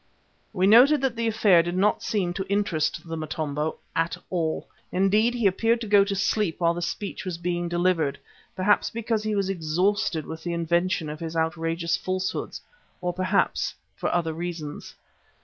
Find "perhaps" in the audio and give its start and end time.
8.55-8.89, 13.13-13.75